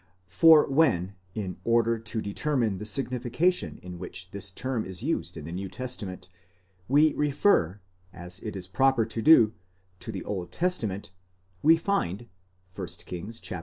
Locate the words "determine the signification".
2.23-3.77